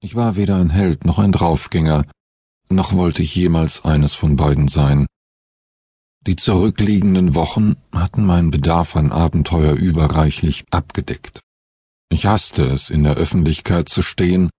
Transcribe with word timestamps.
Ich 0.00 0.14
war 0.14 0.36
weder 0.36 0.56
ein 0.56 0.70
Held 0.70 1.04
noch 1.04 1.18
ein 1.18 1.32
Draufgänger, 1.32 2.04
noch 2.68 2.92
wollte 2.92 3.22
ich 3.22 3.34
jemals 3.34 3.84
eines 3.84 4.14
von 4.14 4.36
beiden 4.36 4.68
sein. 4.68 5.06
Die 6.26 6.36
zurückliegenden 6.36 7.34
Wochen 7.34 7.76
hatten 7.92 8.24
meinen 8.24 8.50
Bedarf 8.50 8.94
an 8.96 9.10
Abenteuer 9.10 9.74
überreichlich 9.74 10.64
abgedeckt. 10.70 11.40
Ich 12.10 12.26
hasste 12.26 12.66
es, 12.66 12.90
in 12.90 13.04
der 13.04 13.14
Öffentlichkeit 13.14 13.88
zu 13.88 14.02
stehen 14.02 14.50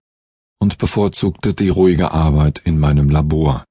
und 0.60 0.78
bevorzugte 0.78 1.54
die 1.54 1.70
ruhige 1.70 2.12
Arbeit 2.12 2.60
in 2.60 2.78
meinem 2.80 3.10
Labor. 3.10 3.64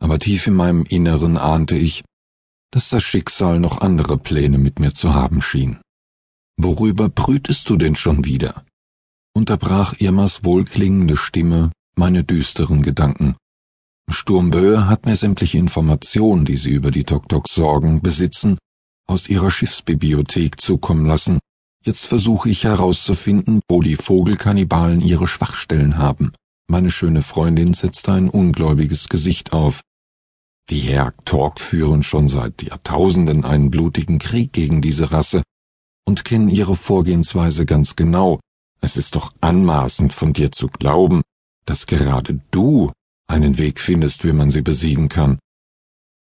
Aber 0.00 0.18
tief 0.18 0.46
in 0.46 0.54
meinem 0.54 0.84
Inneren 0.84 1.38
ahnte 1.38 1.76
ich, 1.76 2.04
dass 2.72 2.90
das 2.90 3.02
Schicksal 3.02 3.58
noch 3.58 3.80
andere 3.80 4.18
Pläne 4.18 4.58
mit 4.58 4.80
mir 4.80 4.92
zu 4.92 5.14
haben 5.14 5.40
schien. 5.40 5.80
Worüber 6.56 7.08
brütest 7.08 7.70
du 7.70 7.76
denn 7.76 7.96
schon 7.96 8.24
wieder? 8.24 8.64
Unterbrach 9.34 9.94
Irmas 9.98 10.44
wohlklingende 10.44 11.16
Stimme 11.16 11.72
meine 11.96 12.24
düsteren 12.24 12.82
Gedanken. 12.82 13.36
Sturmböe 14.10 14.86
hat 14.86 15.06
mir 15.06 15.16
sämtliche 15.16 15.58
Informationen, 15.58 16.44
die 16.44 16.56
sie 16.56 16.70
über 16.70 16.90
die 16.90 17.04
Tok-Toks 17.04 17.54
Sorgen 17.54 18.00
besitzen, 18.00 18.58
aus 19.06 19.28
ihrer 19.28 19.50
Schiffsbibliothek 19.50 20.60
zukommen 20.60 21.06
lassen. 21.06 21.38
Jetzt 21.84 22.06
versuche 22.06 22.48
ich 22.48 22.64
herauszufinden, 22.64 23.60
wo 23.68 23.82
die 23.82 23.96
Vogelkannibalen 23.96 25.00
ihre 25.00 25.28
Schwachstellen 25.28 25.98
haben. 25.98 26.32
Meine 26.68 26.90
schöne 26.90 27.22
Freundin 27.22 27.74
setzte 27.74 28.12
ein 28.12 28.30
ungläubiges 28.30 29.08
Gesicht 29.08 29.52
auf. 29.52 29.82
Die 30.70 30.80
Herr 30.80 31.12
Tork 31.26 31.60
führen 31.60 32.02
schon 32.02 32.28
seit 32.28 32.62
Jahrtausenden 32.62 33.44
einen 33.44 33.70
blutigen 33.70 34.18
Krieg 34.18 34.52
gegen 34.52 34.80
diese 34.80 35.12
Rasse 35.12 35.42
und 36.06 36.24
kennen 36.24 36.48
ihre 36.48 36.74
Vorgehensweise 36.74 37.66
ganz 37.66 37.96
genau. 37.96 38.40
Es 38.84 38.98
ist 38.98 39.16
doch 39.16 39.32
anmaßend 39.40 40.12
von 40.12 40.34
dir 40.34 40.52
zu 40.52 40.68
glauben, 40.68 41.22
dass 41.64 41.86
gerade 41.86 42.40
du 42.50 42.92
einen 43.26 43.56
Weg 43.56 43.80
findest, 43.80 44.24
wie 44.26 44.34
man 44.34 44.50
sie 44.50 44.60
besiegen 44.60 45.08
kann. 45.08 45.38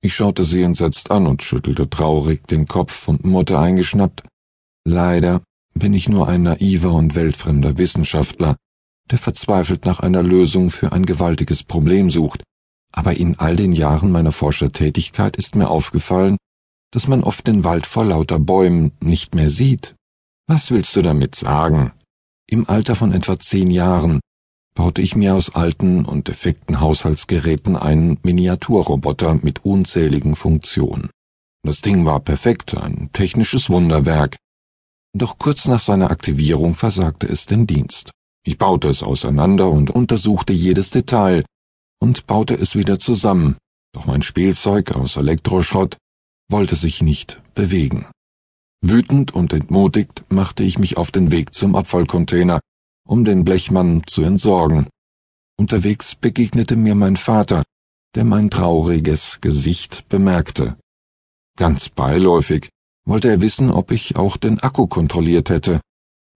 Ich 0.03 0.13
schaute 0.13 0.43
sie 0.43 0.61
entsetzt 0.61 1.09
an 1.09 1.25
und 1.25 1.41
schüttelte 1.41 1.89
traurig 1.89 2.47
den 2.47 2.67
Kopf 2.67 3.07
und 3.07 3.25
murrte 3.25 3.57
eingeschnappt. 3.57 4.21
Leider 4.85 5.41
bin 5.73 5.95
ich 5.95 6.07
nur 6.07 6.27
ein 6.27 6.43
naiver 6.43 6.93
und 6.93 7.15
weltfremder 7.15 7.79
Wissenschaftler, 7.79 8.57
der 9.09 9.17
verzweifelt 9.17 9.85
nach 9.85 9.99
einer 9.99 10.21
Lösung 10.21 10.69
für 10.69 10.91
ein 10.91 11.07
gewaltiges 11.07 11.63
Problem 11.63 12.11
sucht. 12.11 12.43
Aber 12.91 13.17
in 13.17 13.39
all 13.39 13.55
den 13.55 13.73
Jahren 13.73 14.11
meiner 14.11 14.31
Forschertätigkeit 14.31 15.35
ist 15.35 15.55
mir 15.55 15.71
aufgefallen, 15.71 16.37
dass 16.91 17.07
man 17.07 17.23
oft 17.23 17.47
den 17.47 17.63
Wald 17.63 17.87
vor 17.87 18.05
lauter 18.05 18.37
Bäumen 18.37 18.91
nicht 19.01 19.33
mehr 19.33 19.49
sieht. 19.49 19.95
Was 20.45 20.69
willst 20.69 20.95
du 20.95 21.01
damit 21.01 21.33
sagen? 21.33 21.93
Im 22.53 22.69
Alter 22.69 22.97
von 22.97 23.13
etwa 23.13 23.39
zehn 23.39 23.71
Jahren 23.71 24.19
baute 24.75 25.01
ich 25.01 25.15
mir 25.15 25.35
aus 25.35 25.55
alten 25.55 26.03
und 26.03 26.27
defekten 26.27 26.81
Haushaltsgeräten 26.81 27.77
einen 27.77 28.17
Miniaturroboter 28.23 29.35
mit 29.35 29.63
unzähligen 29.63 30.35
Funktionen. 30.35 31.09
Das 31.63 31.79
Ding 31.79 32.05
war 32.05 32.19
perfekt, 32.19 32.75
ein 32.75 33.09
technisches 33.13 33.69
Wunderwerk. 33.69 34.35
Doch 35.17 35.37
kurz 35.37 35.65
nach 35.65 35.79
seiner 35.79 36.11
Aktivierung 36.11 36.75
versagte 36.75 37.25
es 37.25 37.45
den 37.45 37.67
Dienst. 37.67 38.11
Ich 38.45 38.57
baute 38.57 38.89
es 38.89 39.01
auseinander 39.01 39.69
und 39.69 39.89
untersuchte 39.89 40.51
jedes 40.51 40.89
Detail 40.89 41.45
und 42.01 42.27
baute 42.27 42.55
es 42.55 42.75
wieder 42.75 42.99
zusammen, 42.99 43.55
doch 43.93 44.07
mein 44.07 44.23
Spielzeug 44.23 44.91
aus 44.91 45.15
Elektroschrott 45.15 45.95
wollte 46.49 46.75
sich 46.75 47.01
nicht 47.01 47.41
bewegen. 47.55 48.07
Wütend 48.83 49.33
und 49.33 49.53
entmutigt 49.53 50.25
machte 50.29 50.63
ich 50.63 50.79
mich 50.79 50.97
auf 50.97 51.11
den 51.11 51.31
Weg 51.31 51.53
zum 51.53 51.75
Abfallcontainer, 51.75 52.59
um 53.07 53.23
den 53.23 53.45
Blechmann 53.45 54.03
zu 54.07 54.23
entsorgen. 54.23 54.87
Unterwegs 55.57 56.15
begegnete 56.15 56.75
mir 56.75 56.95
mein 56.95 57.15
Vater, 57.15 57.63
der 58.15 58.23
mein 58.23 58.49
trauriges 58.49 59.39
Gesicht 59.39 60.09
bemerkte. 60.09 60.77
Ganz 61.57 61.89
beiläufig 61.89 62.69
wollte 63.05 63.29
er 63.29 63.41
wissen, 63.41 63.71
ob 63.71 63.91
ich 63.91 64.15
auch 64.15 64.37
den 64.37 64.59
Akku 64.59 64.87
kontrolliert 64.87 65.49
hätte. 65.49 65.79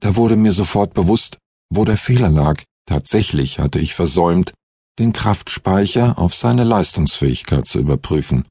Da 0.02 0.16
wurde 0.16 0.36
mir 0.36 0.54
sofort 0.54 0.94
bewusst, 0.94 1.40
wo 1.72 1.84
der 1.84 1.98
Fehler 1.98 2.30
lag. 2.30 2.62
Tatsächlich 2.88 3.58
hatte 3.58 3.80
ich 3.80 3.96
versäumt, 3.96 4.54
den 5.00 5.14
Kraftspeicher 5.14 6.20
auf 6.20 6.36
seine 6.36 6.64
Leistungsfähigkeit 6.64 7.66
zu 7.66 7.80
überprüfen. 7.80 8.48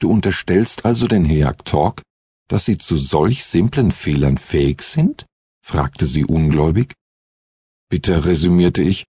Du 0.00 0.10
unterstellst 0.10 0.86
also 0.86 1.06
den 1.06 1.26
Heag 1.26 1.64
Talk, 1.64 2.00
dass 2.48 2.64
sie 2.64 2.78
zu 2.78 2.96
solch 2.96 3.44
simplen 3.44 3.92
Fehlern 3.92 4.38
fähig 4.38 4.82
sind? 4.82 5.26
fragte 5.64 6.06
sie 6.06 6.24
ungläubig. 6.24 6.92
Bitter 7.88 8.24
resümierte 8.24 8.82
ich. 8.82 9.04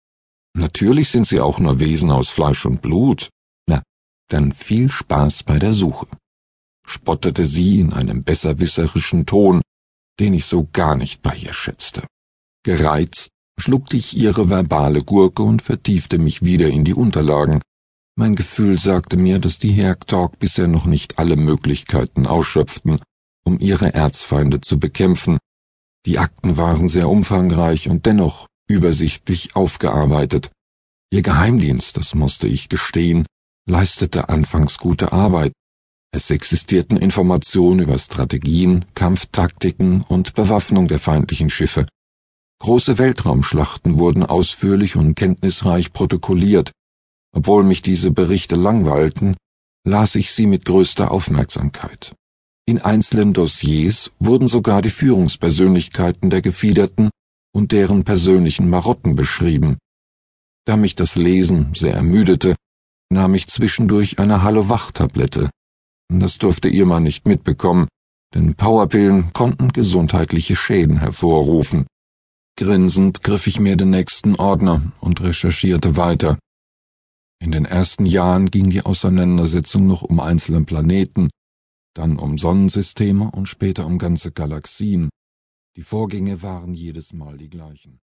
Natürlich 0.55 1.09
sind 1.09 1.27
sie 1.27 1.41
auch 1.41 1.59
nur 1.59 1.81
Wesen 1.81 2.11
aus 2.11 2.29
Fleisch 2.29 2.67
und 2.67 2.83
Blut. 2.83 3.31
Na, 3.67 3.83
dann 4.29 4.53
viel 4.53 4.91
Spaß 4.91 5.45
bei 5.45 5.59
der 5.59 5.73
Suche, 5.73 6.07
spottete 6.87 7.47
sie 7.47 7.81
in 7.81 7.93
einem 7.93 8.23
besserwisserischen 8.23 9.25
Ton, 9.25 9.63
den 10.21 10.35
ich 10.35 10.45
so 10.45 10.69
gar 10.73 10.97
nicht 10.97 11.23
bei 11.23 11.35
ihr 11.37 11.55
schätzte. 11.55 12.03
Gereizt 12.65 13.31
schluckte 13.59 13.97
ich 13.97 14.17
ihre 14.17 14.51
verbale 14.51 15.03
Gurke 15.03 15.43
und 15.43 15.63
vertiefte 15.63 16.19
mich 16.19 16.43
wieder 16.43 16.69
in 16.69 16.85
die 16.85 16.95
Unterlagen. 16.95 17.61
Mein 18.17 18.37
Gefühl 18.37 18.79
sagte 18.79 19.17
mir, 19.17 19.39
dass 19.39 19.59
die 19.59 19.73
Hergtalk 19.73 20.39
bisher 20.39 20.69
noch 20.69 20.85
nicht 20.85 21.19
alle 21.19 21.37
Möglichkeiten 21.37 22.27
ausschöpften, 22.27 23.01
um 23.45 23.59
ihre 23.61 23.95
Erzfeinde 23.95 24.61
zu 24.61 24.79
bekämpfen. 24.79 25.39
Die 26.07 26.19
Akten 26.19 26.57
waren 26.57 26.89
sehr 26.89 27.09
umfangreich 27.09 27.89
und 27.89 28.07
dennoch 28.07 28.47
übersichtlich 28.69 29.55
aufgearbeitet. 29.55 30.51
Ihr 31.11 31.23
Geheimdienst, 31.23 31.97
das 31.97 32.15
musste 32.15 32.49
ich 32.49 32.69
gestehen, 32.69 33.27
leistete 33.67 34.29
anfangs 34.29 34.79
gute 34.79 35.13
Arbeit. 35.13 35.53
Es 36.15 36.31
existierten 36.31 36.97
Informationen 36.97 37.81
über 37.81 37.99
Strategien, 37.99 38.85
Kampftaktiken 38.95 40.03
und 40.03 40.35
Bewaffnung 40.35 40.89
der 40.89 40.99
feindlichen 40.99 41.51
Schiffe. 41.51 41.87
Große 42.61 42.99
Weltraumschlachten 42.99 43.99
wurden 43.99 44.25
ausführlich 44.25 44.97
und 44.97 45.15
kenntnisreich 45.15 45.93
protokolliert. 45.93 46.71
Obwohl 47.35 47.65
mich 47.65 47.83
diese 47.83 48.11
Berichte 48.11 48.57
langweilten, 48.57 49.37
las 49.85 50.15
ich 50.15 50.33
sie 50.33 50.47
mit 50.47 50.65
größter 50.65 51.11
Aufmerksamkeit. 51.11 52.15
In 52.65 52.81
einzelnen 52.81 53.33
Dossiers 53.33 54.13
wurden 54.21 54.47
sogar 54.47 54.83
die 54.83 54.91
Führungspersönlichkeiten 54.91 56.31
der 56.31 56.43
Gefiederten 56.43 57.11
und 57.53 57.73
deren 57.73 58.05
persönlichen 58.05 58.71
Marotten 58.71 59.17
beschrieben. 59.17 59.79
Da 60.65 60.77
mich 60.77 60.95
das 60.95 61.17
Lesen 61.17 61.75
sehr 61.75 61.95
ermüdete, 61.95 62.55
nahm 63.11 63.35
ich 63.35 63.49
zwischendurch 63.49 64.21
eine 64.21 64.43
Hallo-Wach-Tablette. 64.43 65.51
Das 66.09 66.39
durfte 66.39 66.69
Irma 66.69 67.01
nicht 67.01 67.27
mitbekommen, 67.27 67.89
denn 68.35 68.55
Powerpillen 68.55 69.33
konnten 69.33 69.69
gesundheitliche 69.69 70.55
Schäden 70.55 70.99
hervorrufen. 70.99 71.87
Grinsend 72.57 73.23
griff 73.23 73.47
ich 73.47 73.59
mir 73.59 73.77
den 73.77 73.91
nächsten 73.91 74.37
Ordner 74.37 74.93
und 75.01 75.21
recherchierte 75.21 75.97
weiter. 75.97 76.39
In 77.41 77.51
den 77.51 77.65
ersten 77.65 78.07
Jahren 78.07 78.51
ging 78.51 78.71
die 78.71 78.83
Auseinandersetzung 78.83 79.87
noch 79.87 80.03
um 80.03 80.21
einzelne 80.21 80.63
Planeten, 80.63 81.29
dann 81.95 82.19
um 82.19 82.39
Sonnensysteme 82.39 83.31
und 83.31 83.47
später 83.47 83.87
um 83.87 83.99
ganze 83.99 84.33
Galaxien. 84.33 85.11
Die 85.77 85.83
Vorgänge 85.83 86.43
waren 86.43 86.75
jedes 86.75 87.13
Mal 87.13 87.39
die 87.39 87.51
gleichen. 87.51 88.01